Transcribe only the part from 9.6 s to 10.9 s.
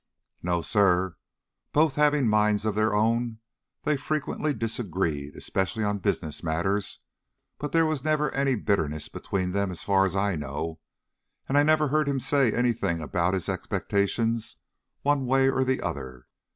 as far as I know,